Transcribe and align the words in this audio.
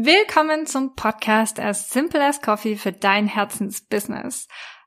Willkommen 0.00 0.64
zum 0.64 0.94
Podcast 0.94 1.58
As 1.58 1.90
Simple 1.90 2.24
as 2.24 2.40
Coffee 2.40 2.76
für 2.76 2.92
dein 2.92 3.26
Herzensbusiness. 3.26 4.46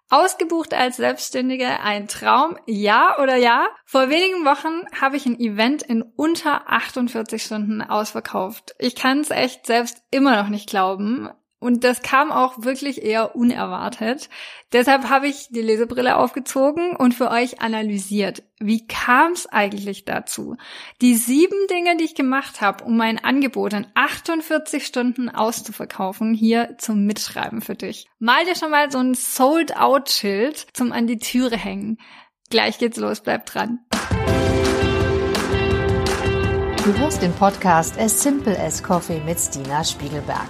Ausgebucht 0.09 0.73
als 0.73 0.95
Selbstständige 0.95 1.81
ein 1.81 2.07
Traum, 2.07 2.57
ja 2.65 3.19
oder 3.21 3.35
ja? 3.35 3.67
Vor 3.83 4.09
wenigen 4.09 4.45
Wochen 4.45 4.85
habe 4.97 5.17
ich 5.17 5.25
ein 5.25 5.37
Event 5.37 5.83
in 5.83 6.01
unter 6.01 6.71
48 6.71 7.43
Stunden 7.43 7.82
ausverkauft. 7.82 8.73
Ich 8.79 8.95
kann 8.95 9.20
es 9.20 9.32
echt 9.32 9.66
selbst 9.66 10.02
immer 10.11 10.41
noch 10.41 10.47
nicht 10.47 10.70
glauben. 10.70 11.30
Und 11.62 11.84
das 11.84 12.02
kam 12.02 12.32
auch 12.32 12.64
wirklich 12.64 13.04
eher 13.04 13.36
unerwartet. 13.36 14.30
Deshalb 14.73 15.10
habe 15.10 15.28
ich 15.28 15.50
die 15.52 15.61
Lesebrille 15.61 16.18
aufgezogen 16.18 16.96
und 16.96 17.14
für 17.14 17.30
euch 17.30 17.61
analysiert. 17.61 18.41
Wie 18.60 18.88
kam 18.88 19.34
es 19.34 19.46
eigentlich 19.46 20.04
dazu? 20.04 20.57
Die 21.02 21.14
sieben 21.14 21.68
Dinge, 21.70 21.97
die 21.97 22.05
ich 22.05 22.16
gemacht 22.16 22.61
habe, 22.61 22.84
um 22.84 22.97
mein 22.97 23.24
Angebot 23.24 23.74
in 23.74 23.86
48 23.93 24.88
Stunden 24.88 25.29
auszuverkaufen, 25.29 26.34
hier 26.34 26.78
zum 26.79 27.05
Mitschreiben 27.05 27.61
für 27.61 27.75
dich. 27.75 28.07
Mal 28.18 28.43
dir 28.46 28.55
schon 28.55 28.71
mal 28.71 28.89
so 28.89 28.97
ein 28.97 29.14
Sold-Out-Schild 29.14 30.66
zum 30.74 30.91
an 30.91 31.05
die 31.05 31.19
Türe 31.19 31.57
hängen. 31.57 32.00
Gleich 32.50 32.80
geht's 32.80 32.98
los, 32.98 33.22
bleib 33.22 33.46
dran. 33.46 33.86
Du 36.84 36.98
hörst 36.98 37.22
den 37.22 37.34
Podcast 37.34 38.00
As 38.00 38.24
Simple 38.24 38.60
as 38.60 38.82
Coffee 38.82 39.22
mit 39.24 39.40
Stina 39.40 39.84
Spiegelberg. 39.84 40.50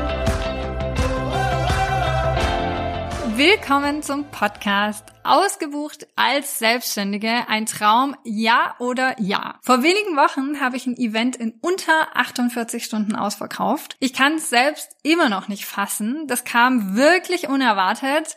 Willkommen 3.43 4.03
zum 4.03 4.29
Podcast 4.29 5.13
Ausgebucht 5.23 6.05
als 6.15 6.59
Selbstständige. 6.59 7.47
Ein 7.47 7.65
Traum, 7.65 8.15
ja 8.23 8.75
oder 8.77 9.19
ja. 9.19 9.57
Vor 9.63 9.81
wenigen 9.81 10.15
Wochen 10.15 10.61
habe 10.61 10.77
ich 10.77 10.85
ein 10.85 10.95
Event 10.95 11.37
in 11.37 11.55
unter 11.59 12.15
48 12.15 12.85
Stunden 12.85 13.15
ausverkauft. 13.15 13.97
Ich 13.99 14.13
kann 14.13 14.35
es 14.35 14.51
selbst 14.51 14.95
immer 15.01 15.27
noch 15.27 15.47
nicht 15.47 15.65
fassen. 15.65 16.27
Das 16.27 16.43
kam 16.43 16.95
wirklich 16.95 17.49
unerwartet. 17.49 18.35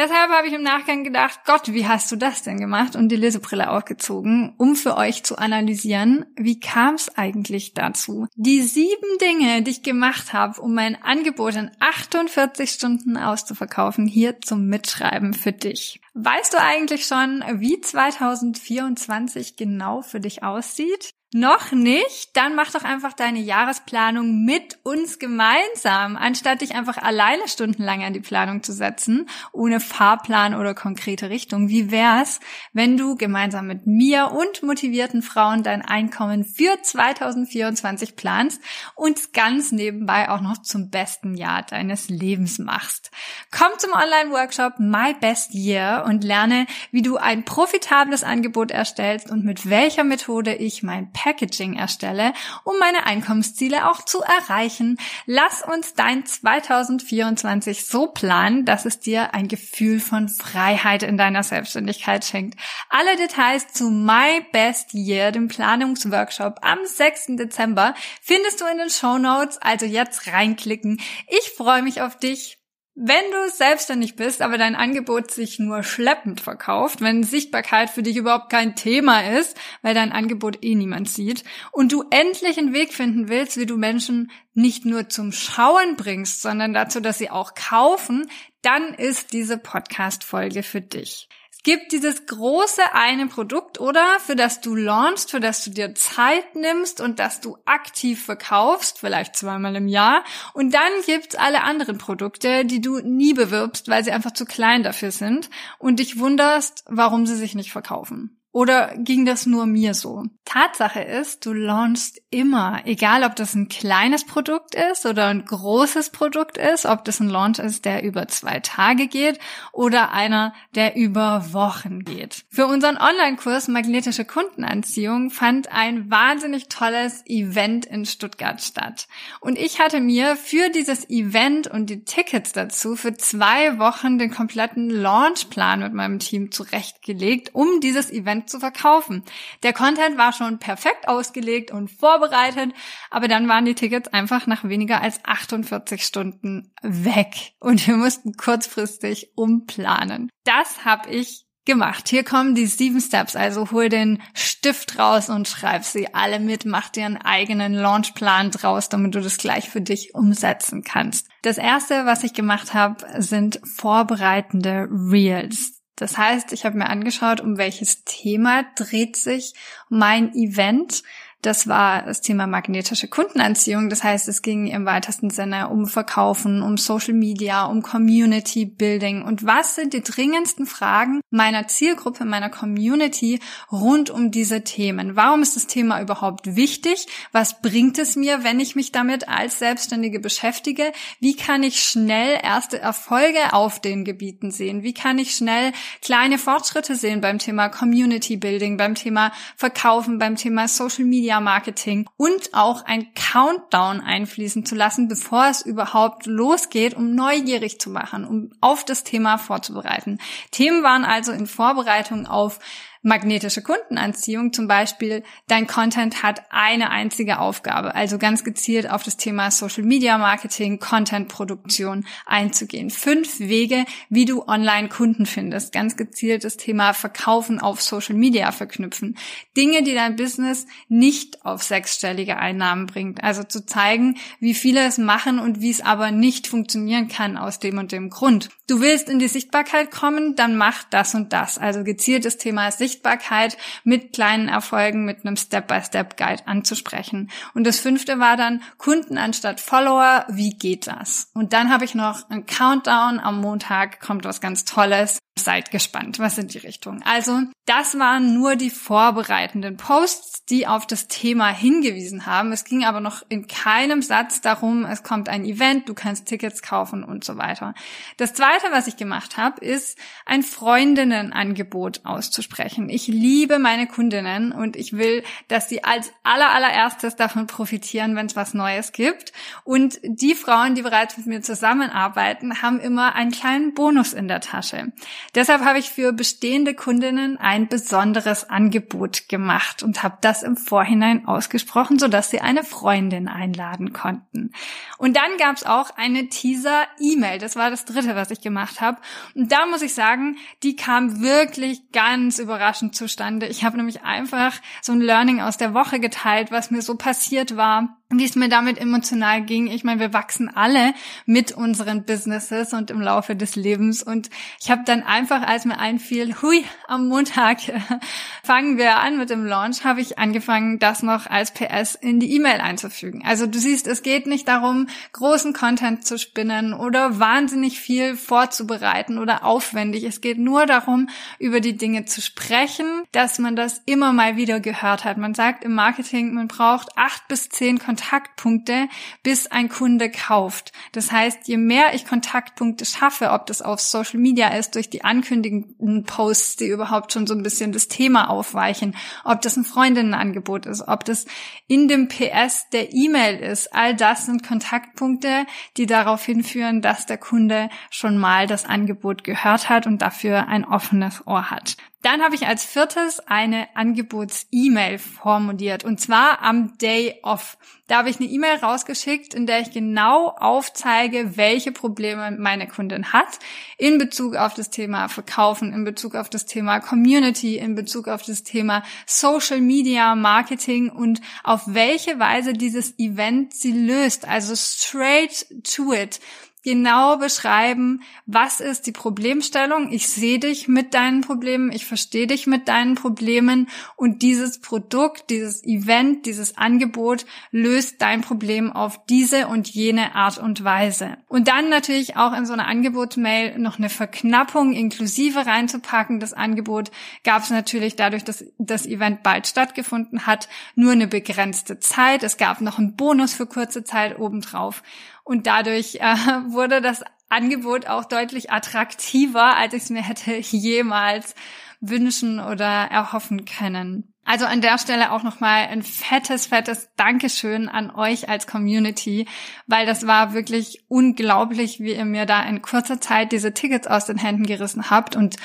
Deshalb 0.00 0.30
habe 0.30 0.46
ich 0.46 0.52
im 0.52 0.62
Nachgang 0.62 1.02
gedacht, 1.02 1.40
Gott, 1.44 1.72
wie 1.72 1.88
hast 1.88 2.12
du 2.12 2.14
das 2.14 2.44
denn 2.44 2.60
gemacht? 2.60 2.94
Und 2.94 3.08
die 3.08 3.16
Lesebrille 3.16 3.68
aufgezogen, 3.68 4.54
um 4.56 4.76
für 4.76 4.96
euch 4.96 5.24
zu 5.24 5.36
analysieren, 5.36 6.24
wie 6.36 6.60
kam 6.60 6.94
es 6.94 7.18
eigentlich 7.18 7.74
dazu? 7.74 8.28
Die 8.36 8.62
sieben 8.62 9.18
Dinge, 9.20 9.62
die 9.62 9.72
ich 9.72 9.82
gemacht 9.82 10.32
habe, 10.32 10.60
um 10.60 10.72
mein 10.72 11.02
Angebot 11.02 11.56
in 11.56 11.72
48 11.80 12.70
Stunden 12.70 13.16
auszuverkaufen, 13.16 14.06
hier 14.06 14.40
zum 14.40 14.68
Mitschreiben 14.68 15.34
für 15.34 15.50
dich. 15.52 16.00
Weißt 16.14 16.54
du 16.54 16.58
eigentlich 16.60 17.04
schon, 17.04 17.42
wie 17.54 17.80
2024 17.80 19.56
genau 19.56 20.02
für 20.02 20.20
dich 20.20 20.44
aussieht? 20.44 21.12
Noch 21.34 21.72
nicht? 21.72 22.34
Dann 22.38 22.54
mach 22.54 22.70
doch 22.72 22.84
einfach 22.84 23.12
deine 23.12 23.40
Jahresplanung 23.40 24.46
mit 24.46 24.78
uns 24.82 25.18
gemeinsam, 25.18 26.16
anstatt 26.16 26.62
dich 26.62 26.74
einfach 26.74 26.96
alleine 26.96 27.46
stundenlang 27.48 28.02
an 28.02 28.14
die 28.14 28.20
Planung 28.20 28.62
zu 28.62 28.72
setzen, 28.72 29.28
ohne 29.52 29.78
Fahrplan 29.78 30.54
oder 30.54 30.72
konkrete 30.72 31.28
Richtung. 31.28 31.68
Wie 31.68 31.90
wär's, 31.90 32.40
wenn 32.72 32.96
du 32.96 33.14
gemeinsam 33.14 33.66
mit 33.66 33.86
mir 33.86 34.32
und 34.32 34.62
motivierten 34.62 35.20
Frauen 35.20 35.62
dein 35.62 35.82
Einkommen 35.82 36.46
für 36.46 36.80
2024 36.80 38.16
planst 38.16 38.62
und 38.94 39.34
ganz 39.34 39.70
nebenbei 39.70 40.30
auch 40.30 40.40
noch 40.40 40.62
zum 40.62 40.88
besten 40.88 41.34
Jahr 41.34 41.60
deines 41.60 42.08
Lebens 42.08 42.58
machst? 42.58 43.10
Komm 43.50 43.68
zum 43.76 43.92
Online-Workshop 43.92 44.78
My 44.78 45.12
Best 45.12 45.52
Year 45.52 46.04
und 46.06 46.24
lerne, 46.24 46.66
wie 46.90 47.02
du 47.02 47.18
ein 47.18 47.44
profitables 47.44 48.24
Angebot 48.24 48.70
erstellst 48.70 49.30
und 49.30 49.44
mit 49.44 49.68
welcher 49.68 50.04
Methode 50.04 50.54
ich 50.54 50.82
mein 50.82 51.12
Packaging 51.18 51.74
erstelle, 51.74 52.32
um 52.62 52.78
meine 52.78 53.04
Einkommensziele 53.04 53.90
auch 53.90 54.04
zu 54.04 54.22
erreichen. 54.22 54.98
Lass 55.26 55.62
uns 55.62 55.94
dein 55.94 56.24
2024 56.24 57.86
so 57.86 58.06
planen, 58.06 58.64
dass 58.64 58.84
es 58.84 59.00
dir 59.00 59.34
ein 59.34 59.48
Gefühl 59.48 59.98
von 59.98 60.28
Freiheit 60.28 61.02
in 61.02 61.18
deiner 61.18 61.42
Selbstständigkeit 61.42 62.24
schenkt. 62.24 62.58
Alle 62.88 63.16
Details 63.16 63.66
zu 63.72 63.90
My 63.90 64.46
Best 64.52 64.94
Year, 64.94 65.32
dem 65.32 65.48
Planungsworkshop 65.48 66.60
am 66.62 66.78
6. 66.84 67.36
Dezember, 67.36 67.94
findest 68.22 68.60
du 68.60 68.66
in 68.66 68.78
den 68.78 68.90
Show 68.90 69.18
Notes, 69.18 69.58
also 69.58 69.86
jetzt 69.86 70.28
reinklicken. 70.28 71.00
Ich 71.26 71.50
freue 71.56 71.82
mich 71.82 72.00
auf 72.00 72.16
dich. 72.16 72.58
Wenn 73.00 73.30
du 73.30 73.48
selbstständig 73.48 74.16
bist, 74.16 74.42
aber 74.42 74.58
dein 74.58 74.74
Angebot 74.74 75.30
sich 75.30 75.60
nur 75.60 75.84
schleppend 75.84 76.40
verkauft, 76.40 77.00
wenn 77.00 77.22
Sichtbarkeit 77.22 77.90
für 77.90 78.02
dich 78.02 78.16
überhaupt 78.16 78.50
kein 78.50 78.74
Thema 78.74 79.20
ist, 79.20 79.56
weil 79.82 79.94
dein 79.94 80.10
Angebot 80.10 80.64
eh 80.64 80.74
niemand 80.74 81.08
sieht, 81.08 81.44
und 81.70 81.92
du 81.92 82.02
endlich 82.10 82.58
einen 82.58 82.72
Weg 82.72 82.92
finden 82.92 83.28
willst, 83.28 83.56
wie 83.56 83.66
du 83.66 83.76
Menschen 83.76 84.32
nicht 84.52 84.84
nur 84.84 85.08
zum 85.08 85.30
Schauen 85.30 85.94
bringst, 85.94 86.42
sondern 86.42 86.74
dazu, 86.74 86.98
dass 86.98 87.18
sie 87.18 87.30
auch 87.30 87.54
kaufen, 87.54 88.28
dann 88.62 88.94
ist 88.94 89.32
diese 89.32 89.58
Podcast-Folge 89.58 90.64
für 90.64 90.80
dich 90.80 91.28
gibt 91.62 91.92
dieses 91.92 92.26
große 92.26 92.92
eine 92.92 93.26
Produkt, 93.26 93.80
oder? 93.80 94.04
Für 94.20 94.36
das 94.36 94.60
du 94.60 94.74
launchst, 94.74 95.30
für 95.30 95.40
das 95.40 95.64
du 95.64 95.70
dir 95.70 95.94
Zeit 95.94 96.54
nimmst 96.54 97.00
und 97.00 97.18
das 97.18 97.40
du 97.40 97.58
aktiv 97.64 98.24
verkaufst, 98.24 98.98
vielleicht 98.98 99.36
zweimal 99.36 99.76
im 99.76 99.88
Jahr. 99.88 100.24
Und 100.54 100.72
dann 100.72 100.92
gibt's 101.06 101.34
alle 101.34 101.62
anderen 101.62 101.98
Produkte, 101.98 102.64
die 102.64 102.80
du 102.80 103.00
nie 103.00 103.34
bewirbst, 103.34 103.88
weil 103.88 104.04
sie 104.04 104.12
einfach 104.12 104.32
zu 104.32 104.44
klein 104.44 104.82
dafür 104.82 105.10
sind 105.10 105.50
und 105.78 105.98
dich 105.98 106.18
wunderst, 106.18 106.84
warum 106.86 107.26
sie 107.26 107.36
sich 107.36 107.54
nicht 107.54 107.72
verkaufen. 107.72 108.37
Oder 108.58 108.92
ging 108.96 109.24
das 109.24 109.46
nur 109.46 109.66
mir 109.66 109.94
so? 109.94 110.24
Tatsache 110.44 111.00
ist, 111.00 111.46
du 111.46 111.52
launchst 111.52 112.20
immer, 112.30 112.80
egal 112.86 113.22
ob 113.22 113.36
das 113.36 113.54
ein 113.54 113.68
kleines 113.68 114.26
Produkt 114.26 114.74
ist 114.74 115.06
oder 115.06 115.26
ein 115.26 115.44
großes 115.44 116.10
Produkt 116.10 116.58
ist, 116.58 116.84
ob 116.84 117.04
das 117.04 117.20
ein 117.20 117.28
Launch 117.28 117.60
ist, 117.60 117.84
der 117.84 118.02
über 118.02 118.26
zwei 118.26 118.58
Tage 118.58 119.06
geht 119.06 119.38
oder 119.70 120.10
einer, 120.10 120.54
der 120.74 120.96
über 120.96 121.52
Wochen 121.52 122.04
geht. 122.04 122.46
Für 122.50 122.66
unseren 122.66 122.96
Online-Kurs 122.96 123.68
Magnetische 123.68 124.24
Kundenanziehung 124.24 125.30
fand 125.30 125.70
ein 125.70 126.10
wahnsinnig 126.10 126.68
tolles 126.68 127.22
Event 127.26 127.86
in 127.86 128.06
Stuttgart 128.06 128.60
statt. 128.60 129.06
Und 129.38 129.56
ich 129.56 129.78
hatte 129.78 130.00
mir 130.00 130.34
für 130.34 130.68
dieses 130.70 131.08
Event 131.08 131.68
und 131.68 131.90
die 131.90 132.02
Tickets 132.02 132.50
dazu 132.50 132.96
für 132.96 133.14
zwei 133.14 133.78
Wochen 133.78 134.18
den 134.18 134.32
kompletten 134.32 134.90
Launchplan 134.90 135.78
mit 135.78 135.94
meinem 135.94 136.18
Team 136.18 136.50
zurechtgelegt, 136.50 137.50
um 137.54 137.78
dieses 137.80 138.10
Event 138.10 138.47
Zu 138.48 138.60
verkaufen. 138.60 139.24
Der 139.62 139.72
Content 139.72 140.16
war 140.16 140.32
schon 140.32 140.58
perfekt 140.58 141.06
ausgelegt 141.06 141.70
und 141.70 141.90
vorbereitet, 141.90 142.72
aber 143.10 143.28
dann 143.28 143.48
waren 143.48 143.64
die 143.64 143.74
Tickets 143.74 144.08
einfach 144.08 144.46
nach 144.46 144.64
weniger 144.64 145.00
als 145.02 145.24
48 145.24 146.02
Stunden 146.02 146.72
weg 146.82 147.52
und 147.60 147.86
wir 147.86 147.96
mussten 147.96 148.34
kurzfristig 148.34 149.32
umplanen. 149.36 150.30
Das 150.44 150.84
habe 150.84 151.10
ich 151.10 151.48
gemacht. 151.68 152.08
Hier 152.08 152.24
kommen 152.24 152.56
die 152.56 152.66
sieben 152.66 153.00
Steps. 153.00 153.36
Also 153.36 153.70
hol 153.70 153.88
den 153.88 154.20
Stift 154.34 154.98
raus 154.98 155.28
und 155.28 155.46
schreib 155.46 155.84
sie 155.84 156.12
alle 156.12 156.40
mit. 156.40 156.64
Mach 156.64 156.88
dir 156.88 157.06
einen 157.06 157.18
eigenen 157.18 157.74
Launchplan 157.74 158.50
draus, 158.50 158.88
damit 158.88 159.14
du 159.14 159.20
das 159.20 159.36
gleich 159.36 159.68
für 159.68 159.82
dich 159.82 160.14
umsetzen 160.14 160.82
kannst. 160.82 161.28
Das 161.42 161.58
erste, 161.58 162.06
was 162.06 162.24
ich 162.24 162.32
gemacht 162.32 162.74
habe, 162.74 163.04
sind 163.22 163.60
vorbereitende 163.64 164.88
Reels. 164.90 165.77
Das 165.98 166.16
heißt, 166.16 166.52
ich 166.52 166.64
habe 166.64 166.78
mir 166.78 166.88
angeschaut, 166.88 167.40
um 167.40 167.58
welches 167.58 168.04
Thema 168.04 168.64
dreht 168.76 169.16
sich 169.16 169.54
mein 169.88 170.32
Event 170.32 171.02
das 171.42 171.68
war 171.68 172.02
das 172.02 172.20
Thema 172.20 172.48
magnetische 172.48 173.06
Kundenanziehung. 173.06 173.90
Das 173.90 174.02
heißt, 174.02 174.26
es 174.26 174.42
ging 174.42 174.66
im 174.66 174.86
weitesten 174.86 175.30
Sinne 175.30 175.68
um 175.68 175.86
Verkaufen, 175.86 176.62
um 176.62 176.76
Social 176.76 177.14
Media, 177.14 177.64
um 177.66 177.82
Community 177.82 178.64
Building. 178.64 179.22
Und 179.22 179.46
was 179.46 179.76
sind 179.76 179.92
die 179.92 180.02
dringendsten 180.02 180.66
Fragen 180.66 181.20
meiner 181.30 181.68
Zielgruppe, 181.68 182.24
meiner 182.24 182.50
Community 182.50 183.38
rund 183.70 184.10
um 184.10 184.32
diese 184.32 184.64
Themen? 184.64 185.14
Warum 185.14 185.42
ist 185.42 185.54
das 185.54 185.68
Thema 185.68 186.00
überhaupt 186.00 186.56
wichtig? 186.56 187.06
Was 187.30 187.62
bringt 187.62 187.98
es 187.98 188.16
mir, 188.16 188.42
wenn 188.42 188.58
ich 188.58 188.74
mich 188.74 188.90
damit 188.90 189.28
als 189.28 189.60
Selbstständige 189.60 190.18
beschäftige? 190.18 190.92
Wie 191.20 191.36
kann 191.36 191.62
ich 191.62 191.80
schnell 191.80 192.40
erste 192.42 192.80
Erfolge 192.80 193.52
auf 193.52 193.80
den 193.80 194.04
Gebieten 194.04 194.50
sehen? 194.50 194.82
Wie 194.82 194.94
kann 194.94 195.20
ich 195.20 195.36
schnell 195.36 195.70
kleine 196.02 196.36
Fortschritte 196.36 196.96
sehen 196.96 197.20
beim 197.20 197.38
Thema 197.38 197.68
Community 197.68 198.36
Building, 198.36 198.76
beim 198.76 198.96
Thema 198.96 199.30
Verkaufen, 199.56 200.18
beim 200.18 200.34
Thema 200.34 200.66
Social 200.66 201.04
Media? 201.04 201.27
Media 201.28 201.40
Marketing 201.40 202.08
und 202.16 202.54
auch 202.54 202.86
ein 202.86 203.12
Countdown 203.12 204.00
einfließen 204.00 204.64
zu 204.64 204.74
lassen, 204.74 205.08
bevor 205.08 205.48
es 205.48 205.60
überhaupt 205.60 206.24
losgeht, 206.24 206.94
um 206.94 207.14
neugierig 207.14 207.78
zu 207.78 207.90
machen, 207.90 208.24
um 208.24 208.50
auf 208.62 208.82
das 208.82 209.04
Thema 209.04 209.36
vorzubereiten. 209.36 210.20
Themen 210.52 210.82
waren 210.82 211.04
also 211.04 211.32
in 211.32 211.46
Vorbereitung 211.46 212.26
auf 212.26 212.60
magnetische 213.02 213.62
Kundenanziehung 213.62 214.52
zum 214.52 214.68
Beispiel, 214.68 215.22
dein 215.46 215.66
Content 215.66 216.22
hat 216.22 216.42
eine 216.50 216.90
einzige 216.90 217.38
Aufgabe, 217.38 217.94
also 217.94 218.18
ganz 218.18 218.44
gezielt 218.44 218.90
auf 218.90 219.02
das 219.02 219.16
Thema 219.16 219.50
Social 219.50 219.84
Media 219.84 220.18
Marketing, 220.18 220.78
Content 220.78 221.28
Produktion 221.28 222.06
einzugehen. 222.26 222.90
Fünf 222.90 223.38
Wege, 223.40 223.84
wie 224.08 224.24
du 224.24 224.46
online 224.46 224.88
Kunden 224.88 225.26
findest, 225.26 225.72
ganz 225.72 225.96
gezielt 225.96 226.44
das 226.44 226.56
Thema 226.56 226.92
Verkaufen 226.92 227.60
auf 227.60 227.80
Social 227.80 228.16
Media 228.16 228.52
verknüpfen. 228.52 229.16
Dinge, 229.56 229.82
die 229.82 229.94
dein 229.94 230.16
Business 230.16 230.66
nicht 230.88 231.44
auf 231.44 231.62
sechsstellige 231.62 232.38
Einnahmen 232.38 232.86
bringt. 232.86 233.22
Also 233.22 233.42
zu 233.44 233.64
zeigen, 233.64 234.16
wie 234.40 234.54
viele 234.54 234.86
es 234.86 234.98
machen 234.98 235.38
und 235.38 235.60
wie 235.60 235.70
es 235.70 235.80
aber 235.80 236.10
nicht 236.10 236.46
funktionieren 236.46 237.08
kann 237.08 237.36
aus 237.36 237.58
dem 237.58 237.78
und 237.78 237.92
dem 237.92 238.10
Grund. 238.10 238.48
Du 238.66 238.80
willst 238.80 239.08
in 239.08 239.18
die 239.18 239.28
Sichtbarkeit 239.28 239.90
kommen, 239.90 240.34
dann 240.36 240.56
mach 240.56 240.84
das 240.84 241.14
und 241.14 241.32
das. 241.32 241.58
Also 241.58 241.84
gezieltes 241.84 242.36
Thema 242.36 242.70
Sichtbarkeit 242.70 242.87
Sichtbarkeit 242.88 243.58
mit 243.84 244.14
kleinen 244.14 244.48
Erfolgen, 244.48 245.04
mit 245.04 245.24
einem 245.24 245.36
Step-by-Step-Guide 245.36 246.46
anzusprechen. 246.46 247.30
Und 247.54 247.66
das 247.66 247.78
fünfte 247.78 248.18
war 248.18 248.36
dann 248.36 248.62
Kunden 248.78 249.18
anstatt 249.18 249.60
Follower. 249.60 250.24
Wie 250.28 250.50
geht 250.50 250.86
das? 250.86 251.30
Und 251.34 251.52
dann 251.52 251.70
habe 251.70 251.84
ich 251.84 251.94
noch 251.94 252.28
einen 252.30 252.46
Countdown. 252.46 253.20
Am 253.20 253.40
Montag 253.40 254.00
kommt 254.00 254.24
was 254.24 254.40
ganz 254.40 254.64
Tolles. 254.64 255.18
Seid 255.38 255.70
gespannt, 255.70 256.18
was 256.18 256.36
sind 256.36 256.52
die 256.52 256.58
Richtungen. 256.58 257.02
Also, 257.04 257.42
das 257.64 257.98
waren 257.98 258.34
nur 258.34 258.56
die 258.56 258.70
vorbereitenden 258.70 259.76
Posts, 259.76 260.46
die 260.46 260.66
auf 260.66 260.86
das 260.86 261.06
Thema 261.06 261.48
hingewiesen 261.48 262.26
haben. 262.26 262.52
Es 262.52 262.64
ging 262.64 262.84
aber 262.84 263.00
noch 263.00 263.22
in 263.28 263.46
keinem 263.46 264.02
Satz 264.02 264.40
darum, 264.40 264.84
es 264.84 265.02
kommt 265.02 265.28
ein 265.28 265.44
Event, 265.44 265.88
du 265.88 265.94
kannst 265.94 266.26
Tickets 266.26 266.62
kaufen 266.62 267.04
und 267.04 267.24
so 267.24 267.36
weiter. 267.36 267.74
Das 268.16 268.32
zweite, 268.32 268.66
was 268.70 268.86
ich 268.86 268.96
gemacht 268.96 269.36
habe, 269.36 269.64
ist 269.64 269.98
ein 270.24 270.42
Freundinnenangebot 270.42 272.04
auszusprechen. 272.04 272.88
Ich 272.88 273.06
liebe 273.06 273.58
meine 273.58 273.86
Kundinnen 273.86 274.52
und 274.52 274.76
ich 274.76 274.94
will, 274.94 275.22
dass 275.48 275.68
sie 275.68 275.84
als 275.84 276.12
aller 276.22 276.50
allererstes 276.50 277.16
davon 277.16 277.46
profitieren, 277.46 278.16
wenn 278.16 278.26
es 278.26 278.36
was 278.36 278.54
Neues 278.54 278.92
gibt. 278.92 279.32
Und 279.64 280.00
die 280.02 280.34
Frauen, 280.34 280.74
die 280.74 280.82
bereits 280.82 281.16
mit 281.18 281.26
mir 281.26 281.42
zusammenarbeiten, 281.42 282.62
haben 282.62 282.80
immer 282.80 283.14
einen 283.14 283.30
kleinen 283.30 283.74
Bonus 283.74 284.12
in 284.12 284.28
der 284.28 284.40
Tasche. 284.40 284.92
Deshalb 285.34 285.62
habe 285.62 285.78
ich 285.78 285.90
für 285.90 286.12
bestehende 286.12 286.74
Kundinnen 286.74 287.36
ein 287.36 287.68
besonderes 287.68 288.48
Angebot 288.48 289.28
gemacht 289.28 289.82
und 289.82 290.02
habe 290.02 290.18
das 290.20 290.42
im 290.42 290.56
Vorhinein 290.56 291.26
ausgesprochen, 291.26 291.98
sodass 291.98 292.30
sie 292.30 292.40
eine 292.40 292.64
Freundin 292.64 293.28
einladen 293.28 293.92
konnten. 293.92 294.52
Und 294.96 295.16
dann 295.16 295.36
gab 295.38 295.56
es 295.56 295.64
auch 295.64 295.90
eine 295.96 296.28
Teaser-E-Mail. 296.28 297.38
Das 297.38 297.56
war 297.56 297.70
das 297.70 297.84
dritte, 297.84 298.16
was 298.16 298.30
ich 298.30 298.40
gemacht 298.40 298.80
habe. 298.80 299.00
Und 299.34 299.52
da 299.52 299.66
muss 299.66 299.82
ich 299.82 299.94
sagen, 299.94 300.36
die 300.62 300.76
kam 300.76 301.20
wirklich 301.20 301.92
ganz 301.92 302.38
überraschend 302.38 302.94
zustande. 302.94 303.46
Ich 303.46 303.64
habe 303.64 303.76
nämlich 303.76 304.02
einfach 304.02 304.54
so 304.80 304.92
ein 304.92 305.00
Learning 305.00 305.40
aus 305.40 305.58
der 305.58 305.74
Woche 305.74 306.00
geteilt, 306.00 306.50
was 306.50 306.70
mir 306.70 306.82
so 306.82 306.96
passiert 306.96 307.56
war 307.56 307.97
wie 308.10 308.24
es 308.24 308.36
mir 308.36 308.48
damit 308.48 308.78
emotional 308.78 309.42
ging. 309.42 309.66
Ich 309.66 309.84
meine, 309.84 310.00
wir 310.00 310.14
wachsen 310.14 310.48
alle 310.48 310.94
mit 311.26 311.52
unseren 311.52 312.04
Businesses 312.04 312.72
und 312.72 312.90
im 312.90 313.02
Laufe 313.02 313.36
des 313.36 313.54
Lebens. 313.54 314.02
Und 314.02 314.30
ich 314.60 314.70
habe 314.70 314.82
dann 314.86 315.02
einfach, 315.02 315.42
als 315.42 315.66
mir 315.66 315.78
einfiel, 315.78 316.34
hui, 316.40 316.64
am 316.86 317.06
Montag 317.08 317.58
fangen 318.42 318.78
wir 318.78 318.96
an 318.96 319.18
mit 319.18 319.28
dem 319.28 319.44
Launch, 319.44 319.84
habe 319.84 320.00
ich 320.00 320.18
angefangen, 320.18 320.78
das 320.78 321.02
noch 321.02 321.26
als 321.26 321.52
PS 321.52 321.96
in 321.96 322.18
die 322.18 322.34
E-Mail 322.34 322.62
einzufügen. 322.62 323.24
Also 323.26 323.46
du 323.46 323.58
siehst, 323.58 323.86
es 323.86 324.02
geht 324.02 324.26
nicht 324.26 324.48
darum, 324.48 324.86
großen 325.12 325.52
Content 325.52 326.06
zu 326.06 326.18
spinnen 326.18 326.72
oder 326.72 327.18
wahnsinnig 327.18 327.78
viel 327.78 328.16
vorzubereiten 328.16 329.18
oder 329.18 329.44
aufwendig. 329.44 330.04
Es 330.04 330.22
geht 330.22 330.38
nur 330.38 330.64
darum, 330.64 331.10
über 331.38 331.60
die 331.60 331.76
Dinge 331.76 332.06
zu 332.06 332.22
sprechen, 332.22 332.86
dass 333.12 333.38
man 333.38 333.54
das 333.54 333.82
immer 333.84 334.14
mal 334.14 334.38
wieder 334.38 334.60
gehört 334.60 335.04
hat. 335.04 335.18
Man 335.18 335.34
sagt 335.34 335.62
im 335.62 335.74
Marketing, 335.74 336.32
man 336.32 336.48
braucht 336.48 336.96
acht 336.96 337.28
bis 337.28 337.50
zehn 337.50 337.78
Kontakte 337.78 337.97
Kontaktpunkte, 337.98 338.88
bis 339.24 339.48
ein 339.48 339.68
Kunde 339.68 340.10
kauft. 340.10 340.72
Das 340.92 341.10
heißt, 341.10 341.48
je 341.48 341.56
mehr 341.56 341.94
ich 341.94 342.06
Kontaktpunkte 342.06 342.84
schaffe, 342.84 343.32
ob 343.32 343.46
das 343.46 343.60
auf 343.60 343.80
Social 343.80 344.20
Media 344.20 344.48
ist, 344.48 344.76
durch 344.76 344.88
die 344.88 345.04
ankündigenden 345.04 346.04
Posts, 346.04 346.56
die 346.56 346.66
überhaupt 346.66 347.12
schon 347.12 347.26
so 347.26 347.34
ein 347.34 347.42
bisschen 347.42 347.72
das 347.72 347.88
Thema 347.88 348.30
aufweichen, 348.30 348.94
ob 349.24 349.42
das 349.42 349.56
ein 349.56 349.64
Freundinnenangebot 349.64 350.66
ist, 350.66 350.86
ob 350.86 351.04
das 351.04 351.26
in 351.66 351.88
dem 351.88 352.06
PS 352.08 352.70
der 352.70 352.92
E-Mail 352.94 353.38
ist, 353.40 353.74
all 353.74 353.96
das 353.96 354.26
sind 354.26 354.46
Kontaktpunkte, 354.46 355.46
die 355.76 355.86
darauf 355.86 356.24
hinführen, 356.24 356.80
dass 356.80 357.06
der 357.06 357.18
Kunde 357.18 357.68
schon 357.90 358.16
mal 358.16 358.46
das 358.46 358.64
Angebot 358.64 359.24
gehört 359.24 359.68
hat 359.68 359.86
und 359.86 360.02
dafür 360.02 360.46
ein 360.46 360.64
offenes 360.64 361.26
Ohr 361.26 361.50
hat. 361.50 361.76
Dann 362.02 362.22
habe 362.22 362.36
ich 362.36 362.46
als 362.46 362.64
viertes 362.64 363.18
eine 363.26 363.66
Angebots-E-Mail 363.74 364.98
formuliert 364.98 365.84
und 365.84 366.00
zwar 366.00 366.42
am 366.42 366.78
Day 366.78 367.18
Off. 367.22 367.58
Da 367.88 367.98
habe 367.98 368.10
ich 368.10 368.20
eine 368.20 368.28
E-Mail 368.28 368.56
rausgeschickt, 368.58 369.34
in 369.34 369.46
der 369.46 369.60
ich 369.60 369.72
genau 369.72 370.28
aufzeige, 370.28 371.36
welche 371.36 371.72
Probleme 371.72 372.30
meine 372.38 372.68
Kundin 372.68 373.12
hat 373.12 373.40
in 373.78 373.98
Bezug 373.98 374.36
auf 374.36 374.54
das 374.54 374.70
Thema 374.70 375.08
Verkaufen, 375.08 375.72
in 375.72 375.82
Bezug 375.82 376.14
auf 376.14 376.30
das 376.30 376.46
Thema 376.46 376.78
Community, 376.78 377.56
in 377.56 377.74
Bezug 377.74 378.06
auf 378.06 378.22
das 378.22 378.44
Thema 378.44 378.84
Social 379.06 379.60
Media 379.60 380.14
Marketing 380.14 380.90
und 380.90 381.20
auf 381.42 381.62
welche 381.66 382.20
Weise 382.20 382.52
dieses 382.52 382.96
Event 382.98 383.54
sie 383.54 383.72
löst. 383.72 384.28
Also 384.28 384.54
straight 384.54 385.46
to 385.64 385.92
it 385.92 386.20
genau 386.62 387.16
beschreiben, 387.16 388.02
was 388.26 388.60
ist 388.60 388.86
die 388.86 388.92
Problemstellung. 388.92 389.92
Ich 389.92 390.08
sehe 390.08 390.38
dich 390.38 390.68
mit 390.68 390.94
deinen 390.94 391.20
Problemen, 391.20 391.72
ich 391.72 391.86
verstehe 391.86 392.26
dich 392.26 392.46
mit 392.46 392.68
deinen 392.68 392.94
Problemen 392.94 393.68
und 393.96 394.22
dieses 394.22 394.60
Produkt, 394.60 395.30
dieses 395.30 395.64
Event, 395.64 396.26
dieses 396.26 396.56
Angebot 396.56 397.26
löst 397.50 398.02
dein 398.02 398.20
Problem 398.20 398.72
auf 398.72 399.04
diese 399.06 399.48
und 399.48 399.68
jene 399.68 400.14
Art 400.14 400.38
und 400.38 400.64
Weise. 400.64 401.16
Und 401.28 401.48
dann 401.48 401.68
natürlich 401.68 402.16
auch 402.16 402.32
in 402.32 402.46
so 402.46 402.52
eine 402.52 402.66
Angebotsmail 402.66 403.58
noch 403.58 403.78
eine 403.78 403.88
Verknappung 403.88 404.72
inklusive 404.72 405.46
reinzupacken. 405.46 406.20
Das 406.20 406.32
Angebot 406.32 406.90
gab 407.24 407.42
es 407.42 407.50
natürlich 407.50 407.96
dadurch, 407.96 408.24
dass 408.24 408.44
das 408.58 408.86
Event 408.86 409.22
bald 409.22 409.46
stattgefunden 409.46 410.26
hat, 410.26 410.48
nur 410.74 410.92
eine 410.92 411.06
begrenzte 411.06 411.78
Zeit. 411.78 412.22
Es 412.22 412.36
gab 412.36 412.60
noch 412.60 412.78
einen 412.78 412.96
Bonus 412.96 413.34
für 413.34 413.46
kurze 413.46 413.84
Zeit 413.84 414.18
obendrauf. 414.18 414.82
Und 415.28 415.46
dadurch 415.46 415.96
äh, 415.96 416.00
wurde 416.46 416.80
das 416.80 417.04
Angebot 417.28 417.86
auch 417.86 418.06
deutlich 418.06 418.50
attraktiver, 418.50 419.58
als 419.58 419.74
ich 419.74 419.82
es 419.82 419.90
mir 419.90 420.02
hätte 420.02 420.34
jemals 420.38 421.34
wünschen 421.80 422.40
oder 422.40 422.64
erhoffen 422.64 423.44
können. 423.44 424.14
Also 424.24 424.46
an 424.46 424.62
der 424.62 424.78
Stelle 424.78 425.12
auch 425.12 425.22
nochmal 425.22 425.66
ein 425.68 425.82
fettes, 425.82 426.46
fettes 426.46 426.88
Dankeschön 426.96 427.68
an 427.68 427.90
euch 427.90 428.30
als 428.30 428.46
Community, 428.46 429.28
weil 429.66 429.84
das 429.84 430.06
war 430.06 430.32
wirklich 430.32 430.84
unglaublich, 430.88 431.78
wie 431.80 431.94
ihr 431.94 432.04
mir 432.06 432.24
da 432.24 432.42
in 432.42 432.62
kurzer 432.62 432.98
Zeit 432.98 433.30
diese 433.32 433.52
Tickets 433.52 433.86
aus 433.86 434.06
den 434.06 434.18
Händen 434.18 434.44
gerissen 434.44 434.90
habt 434.90 435.14
und 435.14 435.36